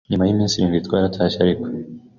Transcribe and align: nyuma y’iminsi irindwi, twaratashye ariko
nyuma 0.09 0.25
y’iminsi 0.25 0.53
irindwi, 0.57 0.85
twaratashye 0.85 1.37
ariko 1.45 1.65